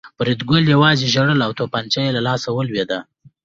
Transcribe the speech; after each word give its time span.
فریدګل 0.17 0.63
یوازې 0.73 1.11
ژړل 1.13 1.39
او 1.47 1.51
توپانچه 1.59 1.99
یې 2.05 2.11
له 2.17 2.21
لاسه 2.27 2.47
ولوېده 2.51 2.99